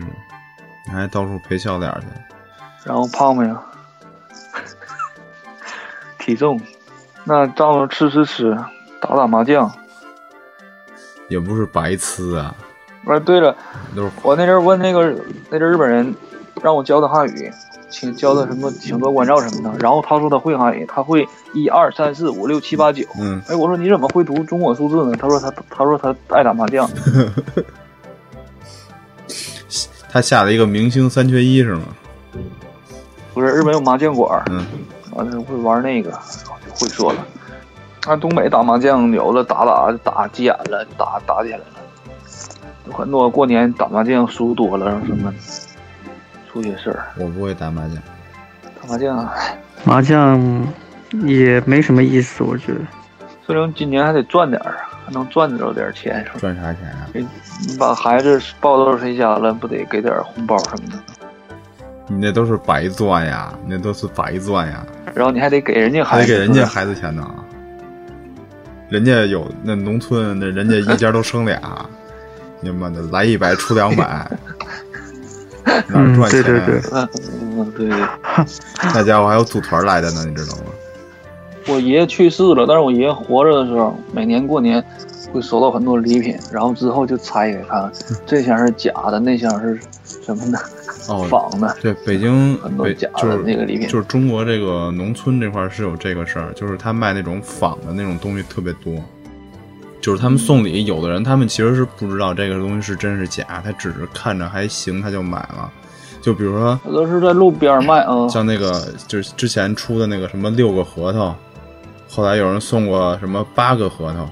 [0.86, 2.06] 你还到处陪笑脸去。
[2.84, 3.56] 然后胖没有？
[6.18, 6.60] 体重，
[7.24, 8.56] 那照着吃吃吃，
[9.00, 9.70] 打打麻将。
[11.28, 12.54] 也不是白吃啊，
[13.06, 13.56] 哎，对了，
[14.22, 15.02] 我那阵儿问那个
[15.48, 16.14] 那阵儿日本人，
[16.62, 17.50] 让我教他汉语，
[17.92, 19.78] 请教他什么请多关照什么的。
[19.78, 23.04] 然后他说他会汉语，他会一二三四五六七八九。
[23.20, 25.14] 嗯，哎，我说你怎么会读中国数字呢？
[25.16, 26.90] 他说他他说他爱打麻将。
[30.10, 31.82] 他下了一个明星三缺一是吗？
[33.32, 34.66] 不是日本有麻将馆儿，嗯，
[35.12, 37.24] 完了会玩那个，就会说了。
[38.06, 41.64] 按东北打麻将，有的打打打急眼了，打打起来了。
[42.86, 45.32] 有很多过年打麻将输多了，什么
[46.52, 47.06] 出些事儿。
[47.16, 47.96] 我不会打麻将，
[48.80, 49.30] 打麻将，
[49.84, 50.66] 麻将
[51.24, 52.80] 也没什么意思，我觉得。
[53.46, 56.24] 说明今年还得赚点儿啊，还能赚着点儿钱。
[56.24, 57.08] 是吧赚啥钱啊？
[57.14, 57.26] 你
[57.78, 60.98] 把孩子抱到谁家了，不得给点红包什么的？
[62.08, 64.84] 你那都是白赚呀，你那都是白赚呀，
[65.14, 67.28] 然后你还得给人家孩子，还得给人家孩子钱呢。
[68.88, 71.60] 人家有那农村，那人家一家都生俩，
[72.60, 74.30] 你妈的来一百出两百，
[75.88, 76.42] 哪儿嗯赚钱？
[76.42, 76.80] 对对对
[77.72, 78.06] 对对。
[78.94, 80.64] 那家伙还有组团来的呢，你知道吗？
[81.68, 84.82] 我爷爷去世了，但是我爷爷活着的时候，每年过年
[85.32, 87.92] 会收到很多礼品，然后之后就拆开看，
[88.26, 89.78] 这箱是假的，那箱是
[90.24, 90.58] 什么的，
[91.08, 91.76] 哦，仿的。
[91.80, 98.92] 对，北京北很多假的就是那个礼品就是中国这个农村这块儿是有这个事儿，就是他卖那种仿的那种东西特别多。
[100.02, 105.70] 就是他们送礼，有的人他们其实是不知道这个东西是真是假，他只是看着还行，他就买了。
[106.20, 111.34] 就比如说我都是在路边卖啊，像那个就是之前出的那个什么六个核桃，
[112.08, 114.28] 后来有人送过什么八个核桃，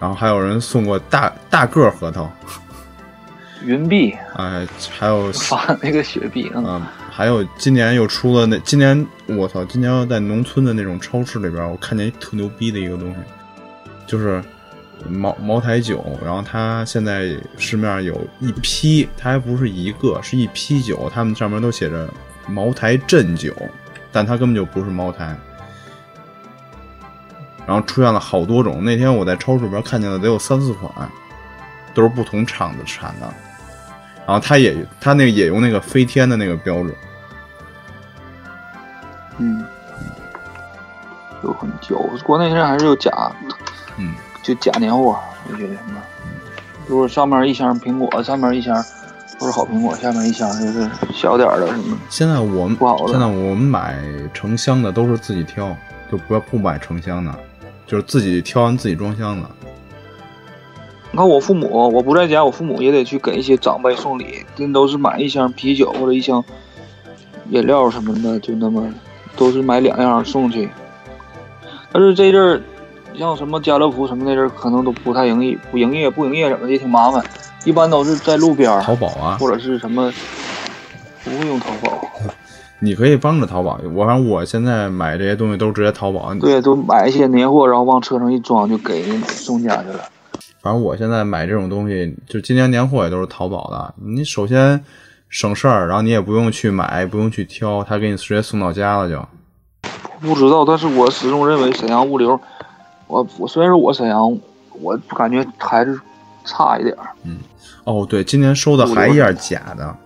[0.00, 2.30] 然后还有人送过大大个核桃，
[3.64, 4.14] 云币。
[4.36, 13.16] 哎，还有 发那个雪碧啊，啊，还有今年又出了那今年我操，今年在农村的那种超市里边，我看见一特牛逼的一个东西，
[14.06, 14.42] 就是
[15.06, 22.08] 茅茅台酒，然后它现在市面上有一批，它还不是一个，是一批酒，他们上面都写着
[22.46, 23.54] 茅台镇酒，
[24.10, 25.36] 但它根本就不是茅台。
[27.66, 30.90] 然后出现了好多种，那天我在超市里边看见了得有三四款，
[31.92, 33.32] 都是不同厂子产的。
[34.26, 36.94] 然后它也它那个也用那个飞天的那个标准，
[39.38, 39.64] 嗯，
[41.42, 43.10] 有很久，国内现在还是有假，
[43.96, 44.14] 嗯，
[44.48, 45.14] 就假年货，
[45.46, 46.00] 我觉得什么，
[46.88, 48.82] 就是上面一箱苹果，上面一箱
[49.38, 53.98] 都是好苹果，下面一箱就是小点儿的什么，现在我们不好的现在我们买
[54.32, 55.76] 成箱的都是自己挑，
[56.10, 57.38] 就不要不买成箱的，
[57.86, 59.46] 就是自己挑完自己装箱的。
[61.10, 66.42] 你看我父母，我不在家，我父母也得去给一些长辈送礼，那都是买一箱啤酒或者一箱
[67.50, 68.88] 饮料什么的，就那么
[69.36, 70.70] 都是买两样送去。
[71.92, 72.62] 但是这阵儿，
[73.18, 77.24] 像什么家乐福什么那阵儿，可能都不太营业，不营业不营业什么的也挺麻烦，
[77.64, 80.12] 一般都是在路边儿淘宝啊，或者是什么，
[81.24, 82.00] 不会用淘宝，
[82.78, 83.80] 你可以帮着淘宝。
[83.92, 86.32] 我反正我现在买这些东西都直接淘宝。
[86.34, 90.00] 对，都买一些年货，然后往车上一装就给送家去了。
[90.60, 93.94] 反正我现在买这种东西，就今年年货也都是淘宝的。
[94.04, 94.84] 你首先
[95.28, 99.24] 省事儿，然后你也不用去买，不用去挑，他给你直接送到家了就。
[100.20, 102.40] 不知道，但是我始终认为沈阳物流，
[103.08, 104.38] 我我虽然说我沈阳，
[104.80, 105.98] 我感觉还是
[106.44, 107.08] 差一点儿。
[107.84, 109.96] 哦，对，今年收的还一样假的，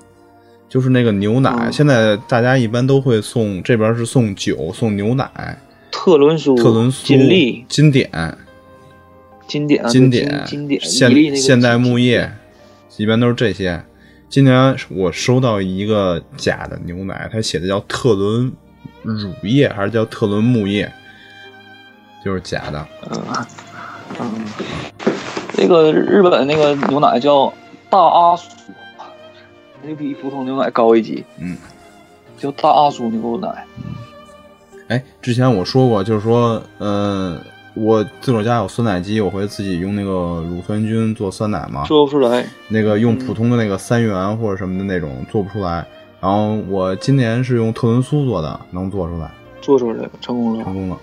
[0.69, 1.51] 就是那个牛奶。
[1.51, 5.59] 嗯现在大家一般都会送，这边是送酒，送牛奶，
[5.91, 8.09] 特仑苏、特仑苏、金利、金典、
[9.47, 12.33] 经典、经典、经典、现现代牧业，
[12.97, 13.83] 一般都是这些。
[14.29, 18.51] 今年我收到一个假的牛奶，它写的叫特仑
[19.03, 20.91] 乳业还是叫特仑木业，
[22.25, 22.87] 就是假的。
[23.11, 23.23] 嗯
[24.21, 24.45] 嗯，
[25.57, 27.53] 那个日本那个牛奶叫
[27.89, 28.51] 大阿苏，
[29.83, 31.25] 那比普通牛奶高一级。
[31.39, 31.57] 嗯，
[32.37, 33.65] 叫大阿苏牛奶。
[34.89, 37.41] 哎，之前我说过，就是说，嗯、
[37.73, 41.85] 我自个儿家有酸奶机，我会自己用那个乳酸菌做酸奶嘛。
[41.85, 45.87] 做不出来，那个用普通的那个三元或者什么的那种做不出来。
[46.21, 49.31] 然后我今年是用特仑苏做的，能做出来。
[49.63, 50.65] 做出来了，成功了。
[50.65, 50.99] 成功了。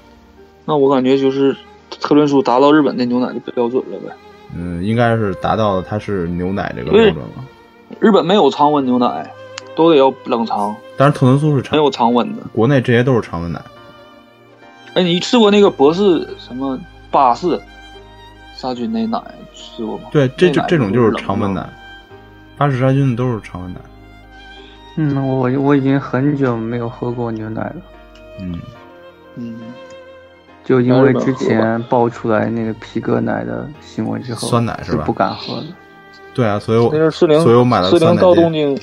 [0.69, 1.55] 那我感觉就是
[1.99, 4.13] 特仑苏达到日本的牛奶的标准了呗。
[4.55, 7.43] 嗯，应该是达到它是牛奶这个标准了。
[7.99, 9.27] 日本没有常温牛奶，
[9.75, 12.43] 都得要冷藏，但是特仑苏是没，有常温的。
[12.53, 13.59] 国内这些都是常温奶。
[14.93, 16.79] 哎，你吃过那个博士什么
[17.09, 17.59] 巴氏
[18.55, 19.19] 杀菌那奶
[19.55, 20.03] 吃过吗？
[20.11, 21.11] 对，这就这这种就是。
[21.13, 21.67] 常温奶，
[22.57, 23.79] 巴氏杀菌的都是常温奶。
[24.97, 27.75] 嗯，我我已经很久没有喝过牛奶了，
[28.39, 28.59] 嗯，
[29.35, 29.55] 嗯，
[30.69, 35.63] 就因为之前爆出来那个皮革奶的新闻之后，酸奶是吧不敢喝了。
[36.31, 38.35] 对啊，所以我那是四零所以我买了四零酸奶店。
[38.35, 38.79] 到东京。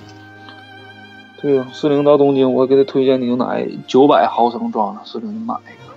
[1.41, 5.95] 对啊，四零到东京，我给他推荐牛奶，九百毫升装的，四零你买一个，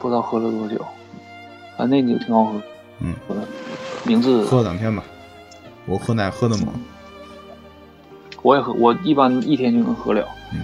[0.00, 0.84] 不知道喝了多久，
[1.76, 2.60] 反正那牛挺好喝。
[2.98, 3.14] 嗯，
[4.02, 5.04] 名字喝两天吧，
[5.86, 6.66] 我喝奶喝的猛。
[8.42, 10.26] 我也喝，我一般一天就能喝了。
[10.52, 10.58] 嗯，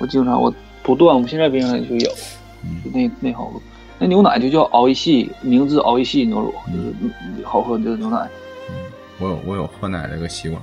[0.00, 0.50] 我经常我
[0.82, 2.37] 不断，我现在冰箱里就有，嗯
[2.84, 3.60] 就那那好喝。
[3.98, 8.28] 那牛奶就叫熬一系，名字熬一系牛乳，嗯就是嗯好喝的牛奶。
[9.18, 10.62] 我有我有喝奶这个习惯。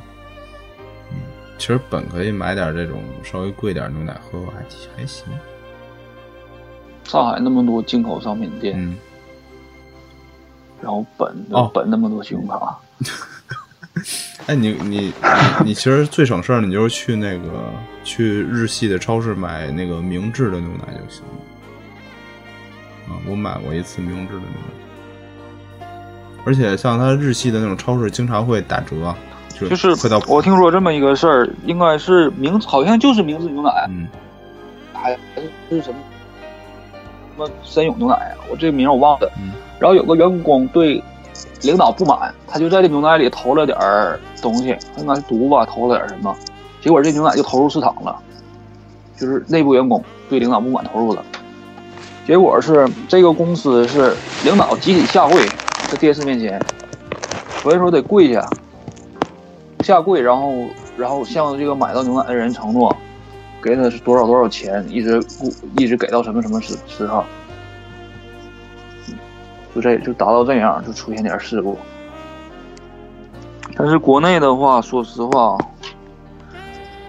[1.11, 1.17] 嗯，
[1.57, 4.63] 其实本可以买点这种稍微贵点牛奶喝，还
[4.95, 5.25] 还行。
[7.03, 8.95] 上海那么多进口商品店，嗯，
[10.81, 12.79] 然后本哦本那么多信用卡，
[14.47, 15.13] 哎，你你你
[15.65, 17.71] 你其实最省事儿，你就是去那个
[18.03, 21.41] 去日系的超市买那个明治的牛奶就行了。
[23.07, 24.49] 啊，我买过一次明治的牛
[25.79, 25.87] 奶，
[26.45, 29.13] 而且像它日系的那种超市，经常会打折，
[29.49, 29.95] 就就是
[30.27, 34.07] 我听说这么一个事儿，应该是明好像就是明治牛奶，嗯
[34.93, 35.11] 还
[35.69, 35.97] 是什么
[37.35, 39.31] 什么森永牛奶啊，我这个名我忘了。
[39.37, 39.51] 嗯。
[39.77, 41.03] 然后有个员工对
[41.61, 46.35] 领导不满，他就在这牛奶里投了点儿东西，应该是毒吧，投了点儿什么，
[46.81, 48.17] 结果这牛奶就投入市场了，
[49.17, 51.23] 就是内部员工对领导不满投入了，
[52.25, 55.45] 结果是这个公司是领导集体下跪，
[55.89, 56.59] 在电视面前，
[57.61, 58.47] 所以说得跪下，
[59.81, 60.51] 下跪，然后
[60.97, 62.95] 然后向这个买到牛奶的人承诺，
[63.61, 67.23] 给他是多少多少钱，一直不 一直给到什么什么时时候。
[69.75, 71.77] 就这就达到这样，就出现点事故。
[73.75, 75.57] 但是国内的话，说实话，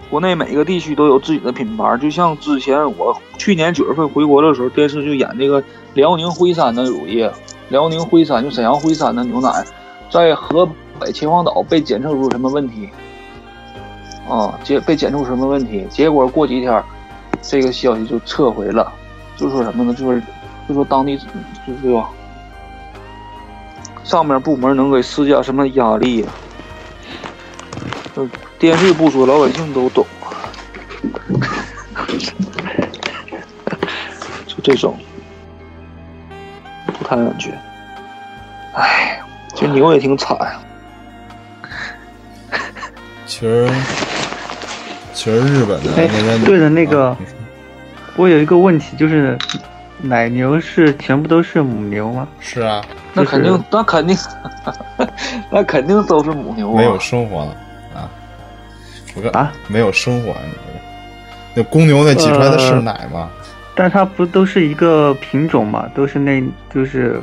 [0.09, 1.97] 国内每个地区都有自己的品牌。
[1.97, 7.31] 就像之前我去年九月份回国的时候，电视就演这个辽宁辉山的乳业，
[7.69, 9.49] 辽宁辉山就沈阳辉山的牛奶，
[10.09, 10.67] 在河
[10.99, 12.89] 北秦皇岛被检测出什么问题？
[14.29, 15.85] 啊，结被检测出什么问题？
[15.89, 16.83] 结果过几天，
[17.41, 18.91] 这个消息就撤回了，
[19.35, 19.93] 就说什么呢？
[19.93, 20.21] 就是
[20.67, 22.07] 就说当地就是说？
[24.03, 26.29] 上面部门能给施加什么压力呀、
[28.15, 28.25] 就
[28.59, 30.05] 电视不说，老百姓都懂。
[34.47, 34.97] 就这种，
[36.97, 37.53] 不太安全。
[38.73, 39.19] 唉，
[39.55, 40.59] 这牛也挺惨呀。
[43.25, 43.69] 其实
[45.13, 47.17] 其实日本的哎那边对的那个啊
[48.15, 49.37] 我有一个问题，就是
[50.01, 52.27] 奶牛是全部都是母牛吗？
[52.39, 54.17] 是啊，那肯定，那肯定，
[55.51, 56.77] 那肯定都是母牛啊。
[56.77, 57.55] 没有生活了
[59.17, 59.23] 啊！
[59.25, 60.39] 我看啊，没有生活啊！
[60.43, 63.29] 你这那公牛那挤出来的是呃奶吗？
[63.75, 65.89] 但它不都是一个品种吗？
[65.95, 67.21] 都是那，就是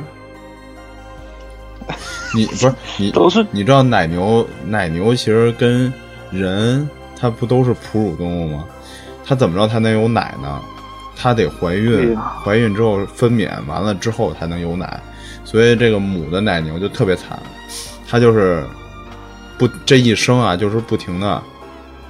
[2.33, 5.91] 你不是你都是你知道奶牛奶牛其实跟
[6.31, 8.65] 人它不都是哺乳动物吗？
[9.25, 10.61] 它怎么着才能有奶呢？
[11.17, 14.99] 它得怀孕，怀孕之后分娩完了之后才能有奶，
[15.45, 17.39] 所以这个母的奶牛就特别惨，
[18.05, 18.65] 它就是
[19.57, 21.41] 不这一生啊，就是不停的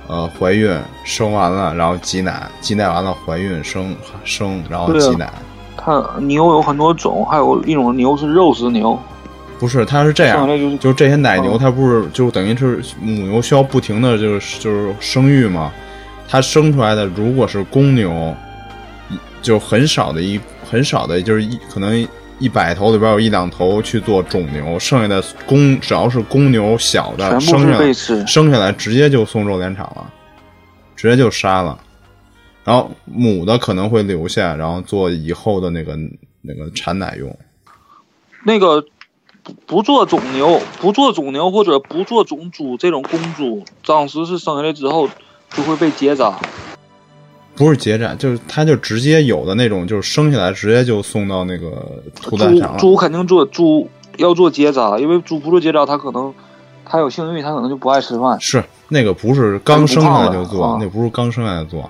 [0.08, 0.72] 呃怀孕
[1.04, 5.32] 生完了，然后挤奶，挤奶完了怀孕生生，然后挤奶。
[5.78, 8.98] 它牛有很多种，还有一种牛是肉食牛，
[9.60, 15.72] 不是，它是这样就是就是这些奶牛，哦它不是就等于是母牛需要不停的就是就是生育嘛，
[16.28, 18.34] 它生出来的如果是公牛，
[19.42, 22.08] 就很少的一很少的，就是一可能
[22.40, 27.94] 一百头里边有一两头去做种牛，剩下的公只要是公牛小的生下来。
[28.26, 30.12] 生下来直接就送肉联厂了，
[30.96, 31.80] 直接就杀了，
[32.66, 35.98] 然后母的可能会留下，然后做以后的那个
[36.42, 37.34] 那个产奶用。
[38.44, 38.86] 那个
[39.42, 45.10] 不不做种牛，不做种牛或者不做种猪这种公猪，当时是生下来之后
[45.52, 46.38] 就会被结扎。
[47.56, 52.78] 不是结扎，就是它就直接有的那种，就是生下来直接就送到那个屠宰场了。
[52.78, 56.34] 猪肯定做猪要做结扎，因为猪不做结扎，它可能
[56.86, 58.40] 它有性欲，它可能就不爱吃饭。
[58.42, 61.82] 是那个不是刚生下来就做，那不是刚生下来就做。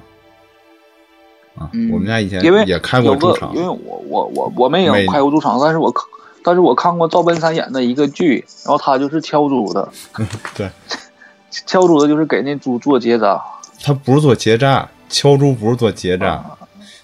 [1.57, 1.69] 啊。
[1.73, 6.05] 嗯我们家以前因为也开过猪场因为，我我我我没有开过猪场，但是我看
[6.43, 9.89] 但是我看过赵本山演的一个剧，然后他就是敲猪的，
[10.55, 10.69] 对，
[11.49, 13.41] 敲猪的就是给那猪做结扎，
[13.83, 16.57] 他不是做结扎，敲猪不是做结扎，啊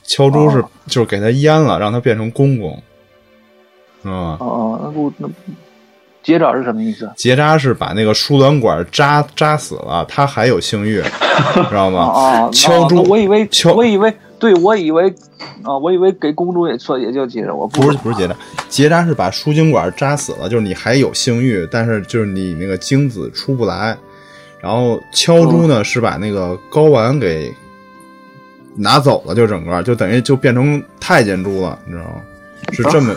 [0.04, 2.72] 敲猪是哦就是给它阉了，让它变成公公，
[4.04, 4.38] 知道吗？
[4.40, 5.30] 啊，那不那
[6.22, 7.10] 结扎是什么意思？
[7.16, 11.02] 结扎是把那个输卵管扎扎死了，它还有性欲，
[11.70, 12.00] 知道啊吗？
[12.02, 15.08] 啊，敲猪我以为敲我以为对我以为
[15.64, 18.36] 啊，我以为给公主也算也叫结扎，我不是不是结扎，
[18.70, 23.98] 结扎是把输精管扎死了，就是你还有性欲，但是就是你那个精子出不来。
[24.60, 27.52] 然后敲猪呢、是把那个睾丸给
[28.76, 32.22] 拿走了，就整个就等于就变成太监猪了，你知道吗？
[32.72, 33.14] 是这么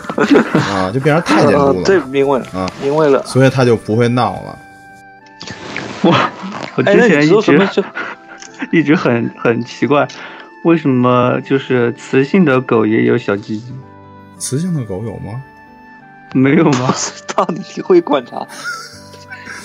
[0.73, 3.23] 啊，就变成太监猪 了，啊这明白了啊，明白了。
[3.25, 4.59] 所以他就不会闹了。
[6.03, 6.11] 我
[6.77, 7.83] 我哎，那你之前一直说什么就
[8.73, 10.09] 一直很很奇怪，
[10.65, 13.73] 为什么就是雌性的狗也有小鸡鸡？
[14.39, 15.43] 雌性的狗有吗？
[16.33, 16.93] 没有吗？
[17.37, 18.39] 道你会观察。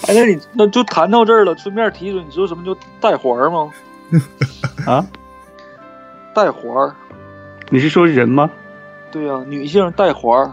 [0.07, 3.71] 哎，那你那就谈到这儿了，顺便提一嘴，你知道什么叫带环吗？
[4.85, 5.05] 啊？
[6.39, 6.95] 带环儿，
[7.69, 8.49] 你是说人吗？
[9.11, 10.49] 对呀、女性带环儿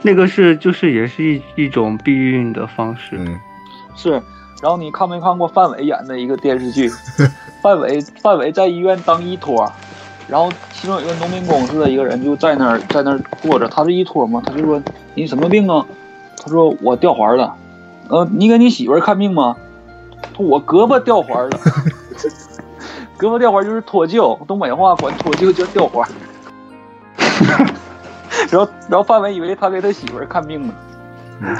[0.00, 3.16] 那个是就是也是一一种避孕的方式。
[3.18, 3.36] 嗯，
[3.96, 4.22] 是。
[4.62, 6.88] 然后你看没看过范伟演的一个电视剧？
[7.60, 9.70] 范伟范伟在医院当医托，
[10.28, 14.80] 然后其中有一个农民工似的一个人就在那儿在那儿坐着，他是医托嘛，他就说
[15.14, 15.84] 你什么病啊？
[16.40, 17.52] 他说我掉环儿了。
[18.08, 19.56] 呃，你给你媳妇儿看病吗？
[20.22, 21.58] 他说我胳膊掉环儿了。
[23.24, 26.06] 胳膊吊环就是脱臼，东北话管脱臼叫吊环。
[28.50, 30.74] 然后，然后范伟以为他给他媳妇儿看病呢，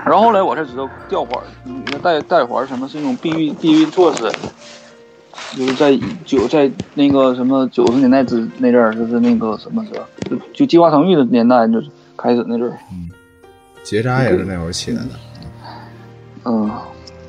[0.04, 4.30] 然后后来我才知道吊环儿，女的带带环什么是一种避孕避孕措施，
[5.56, 12.76] 就是在九在那个什么九十年代之那阵儿，就是那个什么时候，就就计划生育的年代，就是开始那阵儿。
[13.82, 15.10] 结扎也是那会儿起来的。
[16.44, 16.70] 嗯，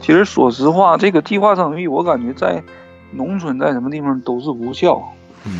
[0.01, 2.61] 其实说实话，这个计划生育，我感觉在
[3.15, 5.01] 农村在什么地方都是无效。
[5.45, 5.59] 嗯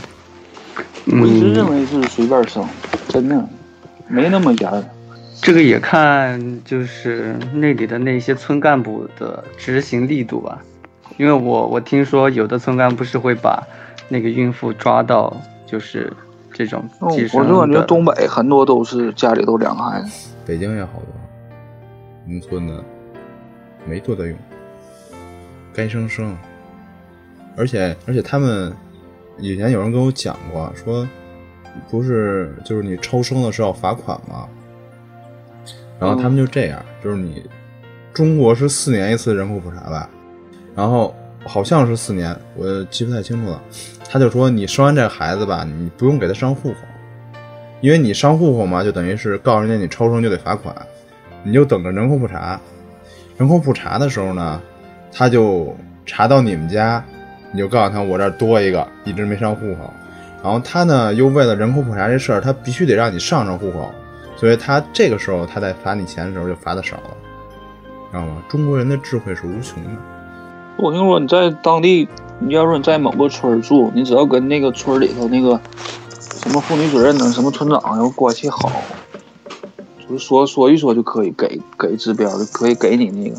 [1.08, 2.68] 我一直认嗯，为是随便生，
[3.08, 3.48] 真的
[4.08, 4.90] 没那么严。
[5.42, 10.60] 这个也看就是那里的那些村干部的执行力度吧。
[11.18, 13.64] 因为我我听说有的村干部是会把
[14.10, 15.32] 那个孕妇抓到
[15.66, 16.12] 就是
[16.52, 20.32] 这种哦我就感觉东北很多都是家里都两个孩子。
[20.46, 21.14] 北京也好多，
[22.26, 22.84] 农村的
[23.86, 24.36] 没多大用，
[25.72, 26.36] 该生生。
[27.58, 28.74] 而且而且他们
[29.38, 31.08] 以前有人跟我讲过，说
[31.90, 34.48] 不是就是你超生的是要罚款吗？
[36.00, 37.44] 然后他们就这样，就是你
[38.14, 40.10] 中国是四年一次人口普查吧，
[40.76, 43.62] 然后好像是四年，我记不太清楚了。
[44.10, 46.78] 他就说你生完这个孩子吧，你不用给他上户口，
[47.82, 50.76] 因为你上户口嘛，就等于是告诉人家你超生就得罚款，
[51.44, 52.60] 你就等着人口普查。
[53.38, 54.62] 人口普查的时候呢，
[55.12, 55.76] 他就
[56.06, 57.04] 查到你们家，
[57.56, 59.94] 你就告诉他我这多一个，一直没上户口。
[60.44, 63.90] 然后他呢，又为了人口普查这事儿，他必须得让你上上户口，
[64.36, 67.04] 所以他这个时候他在罚你钱的时候就罚的少了，
[68.12, 68.44] 知道吗？
[68.50, 69.90] 中国人的智慧是无穷的。
[70.76, 75.58] 我听说你在当地，你要说你在某个村儿住，你只要跟那个村里头那个
[76.10, 78.70] 什么妇女主任呢、什么村长要关系好，
[80.06, 83.38] 就是说说一说就可以给给指标，就可以给你那个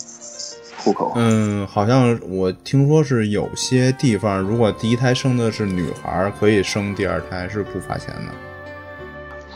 [0.87, 1.13] 户口。
[1.17, 8.31] 嗯，好像我听说是有些地方，如果第一胎生的是女孩，可以生第二胎是不罚钱的。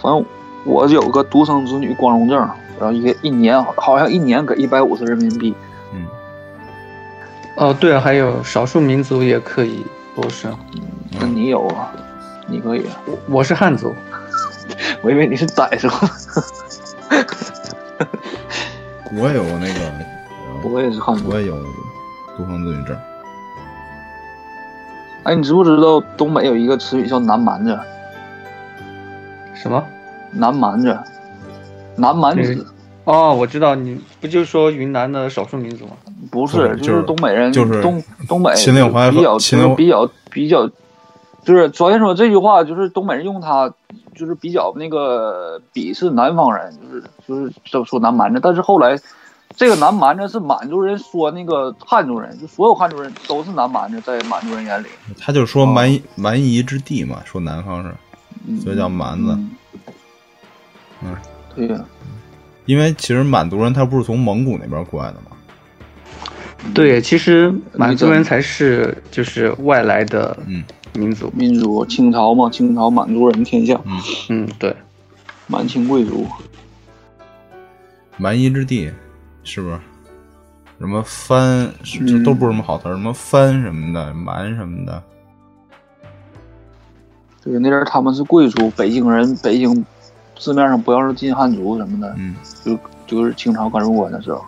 [0.03, 0.25] 反正
[0.65, 2.37] 我有个独生子女光荣证，
[2.79, 5.55] 然后一个一年好像一年给一百五十人民币。
[5.95, 6.07] 嗯，
[7.57, 10.57] 哦，对啊，还有少数民族也可以多生。
[11.21, 11.93] 那你有啊？
[12.49, 13.01] 你可以啊。
[13.07, 13.95] 我我是汉族，
[15.03, 15.87] 我以为你是傣族，
[19.15, 20.07] 我有那个，呃
[20.65, 21.41] 我也是汉族我。
[21.41, 21.55] 也有
[22.37, 22.97] 独生子女证。
[25.23, 27.79] 哎，你知不知道东北有一个词语叫“南蛮子
[29.55, 29.85] 什么？”？
[30.33, 30.99] 南蛮子，
[31.97, 32.65] 南蛮子个
[33.05, 35.93] 哦，我知道，你不就说云南的少数民族吗？
[36.31, 39.37] 不是，就是就是东北人，就是东东北秦岭淮比较
[39.77, 40.67] 比较比较，
[41.45, 43.71] 就是首先说这句话，就是东北人用它，
[44.15, 48.99] 就是比较那个鄙视南方人，就是就是就说南蛮子，但是后来。
[49.57, 54.87] 这个南蛮子是满族人说那个汉族人，就所有汉族人都是南蛮子，在满族人眼里，
[55.19, 57.95] 他就说哦蛮夷蛮夷之地嘛，说南方是，
[58.47, 59.33] 嗯所以叫蛮子。
[59.33, 59.51] 嗯，
[61.03, 61.17] 嗯。
[61.55, 61.85] 对呀，
[62.65, 65.37] 因为其实满族人他不是从蒙古那边过来的嘛。
[66.73, 70.63] 对，其实满族人才是就是外来的嗯，
[70.95, 71.31] 民族。
[71.35, 73.79] 民族，清朝嘛，清朝满族人天下，
[74.29, 74.75] 嗯，对，
[75.49, 76.27] 满清贵族。
[78.17, 78.93] 蛮夷之地，
[79.43, 79.79] 是不是？
[80.79, 81.71] 什么翻，
[82.25, 85.03] 都不是什么好词儿，什么翻什么的，蛮什么的，
[87.45, 89.85] 对，那阵他们是贵族，北京人，北京
[90.39, 92.35] 字面上不让进汉族什么的，嗯，
[92.65, 94.43] 就就是清朝刚入关的时候。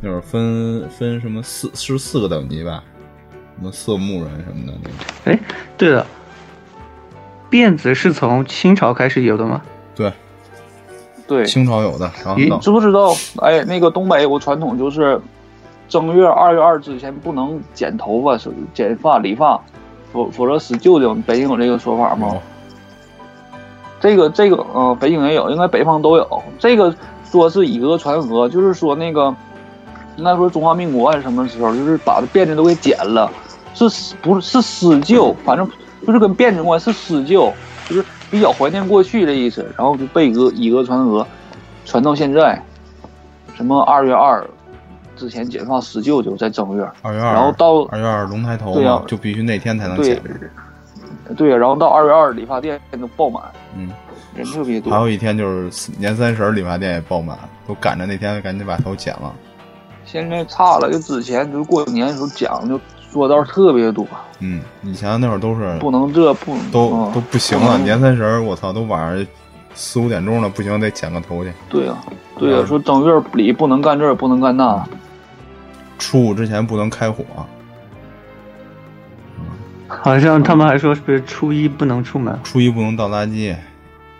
[0.00, 2.82] 那会儿分分什么四是四个等级吧，
[3.56, 5.40] 什么色目人什么的那个，哎，
[5.78, 6.04] 对了，
[7.48, 9.62] 辫子是从清朝开始有的吗？
[9.94, 10.12] 对，
[11.26, 13.14] 对，清朝有的，然后咦到知不知道？
[13.42, 15.20] 哎，那个东北有个传统，就是
[15.88, 19.60] 正月二月二之前不能剪头发、是剪发、理发，
[20.12, 21.14] 否否则死舅舅。
[21.26, 22.36] 北京有这个说法吗？
[23.98, 26.42] 这个这个，呃，北京也有，应该北方都有。
[26.58, 26.94] 这个
[27.30, 29.34] 说是以讹传讹，就是说那个，
[30.16, 33.28] 应该说中华民国还是什么时候，就是把这辫子都给剪了，
[33.74, 35.68] 是死不是是施救，反正
[36.06, 37.52] 就是跟辫子有关，是施救，
[37.88, 39.64] 就是比较怀念过去的意思。
[39.76, 41.26] 然后就被讹以讹传讹，
[41.84, 42.60] 传到现在，
[43.54, 44.46] 什么二月二
[45.16, 50.22] 之前解放施救就在正月，二月二，然后到二月二龙抬头对呀嘛，就必须那天才能对剪，
[51.36, 53.42] 对，然后到二月二理发店都爆满，
[53.76, 53.88] 嗯，
[54.34, 54.92] 人特别多。
[54.92, 59.32] 还有一天就是年三十儿理发店也爆满，都赶着那天赶紧把头剪了，
[60.04, 62.78] 现在差了，就之前就是过年的时候讲究
[63.12, 64.06] 说道特别多，
[64.40, 67.84] 嗯，以前那会儿都是不能这不都嗯都不行了，嗯。
[67.84, 69.26] 年三十儿我操，都晚上
[69.74, 71.96] 四五点钟了，不行得剪个头去，对呀、
[72.38, 74.84] 对呀、嗯说正月里不能干这，不能干那，
[75.98, 77.24] 初五之前不能开火，
[79.88, 83.54] 好像他们还说是初一不能出门，初一不能倒垃圾，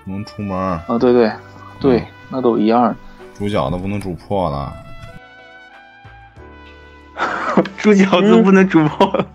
[0.05, 1.30] 不能出门，啊，对对
[1.80, 2.95] 对，嗯那都一样。
[3.39, 4.72] 煮饺子不能煮破了，
[7.78, 9.26] 煮饺子不能煮破，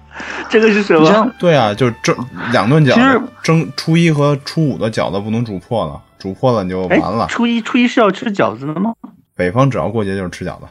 [0.50, 1.32] 这个是什么？
[1.40, 2.16] 对啊，就蒸
[2.52, 7.26] 两顿饺其实子，蒸初一和初五的饺子不能煮破了，煮破了你就哎完了。
[7.28, 8.94] 初一初一是要吃饺子的吗？
[9.36, 10.66] 北方只要过节就是吃饺子，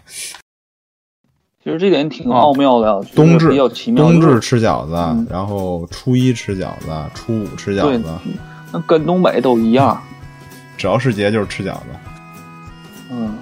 [1.64, 4.04] 其实这点挺哦奥妙的，就是冬至比较奇妙。
[4.04, 8.08] 冬至吃饺子，嗯然后初一吃饺子，初五吃饺子，，
[8.72, 10.00] 那跟东北都一样。
[10.76, 11.86] 只要是节就是吃饺子。
[13.11, 13.36] 嗯，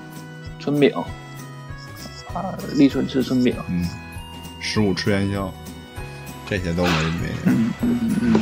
[0.59, 0.91] 春饼，
[2.34, 3.56] 啊，立春吃春饼。
[3.70, 3.88] 嗯，
[4.60, 5.52] 十五吃元宵，
[6.50, 7.30] 这些都没没。
[7.46, 8.42] 嗯嗯嗯。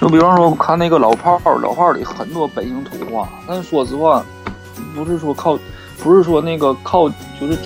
[0.00, 4.24] 就比方说，我看那个老炮儿，老炮儿里很多北京土话，但是说实话，
[4.94, 5.58] 不是说靠，
[6.02, 7.08] 不是说那个靠，
[7.40, 7.58] 就是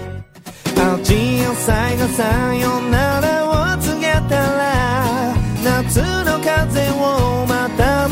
[1.05, 8.09] 青い野菜がさよならを告げたら夏の風をまた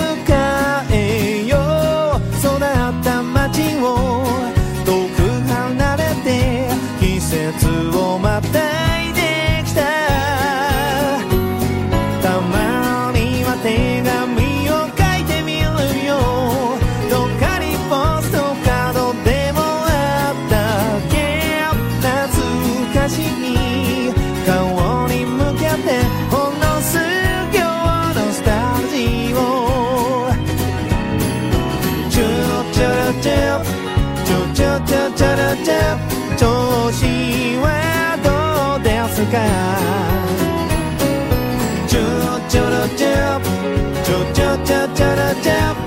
[44.74, 45.83] da da da da